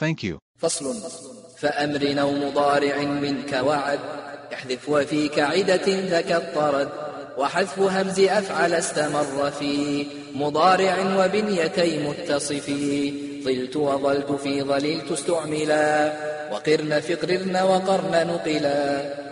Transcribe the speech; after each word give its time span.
Thank 0.00 0.30
you. 0.30 0.36
فصل. 0.58 0.94
فأمر 1.58 2.20
أو 2.20 2.30
مضارع 2.30 2.96
منك 2.96 3.52
وعد. 3.52 3.98
احذف 4.52 4.88
وفي 4.88 5.28
كعدة 5.28 5.82
ذاك 5.86 6.32
الطرد 6.32 6.88
وحذف 7.38 7.78
همز 7.78 8.20
أفعل 8.20 8.74
استمر 8.74 9.50
في. 9.50 10.06
مضارع 10.34 11.24
وبنيتي 11.24 12.08
متصف. 12.08 12.70
ظلت 13.44 13.76
وظلت 13.76 14.32
في 14.32 14.62
ظللت 14.62 15.12
استعملا 15.12 16.12
وقرن 16.52 17.00
في 17.00 17.14
قررن 17.14 17.56
وقرن 17.56 18.26
نقلا. 18.26 19.23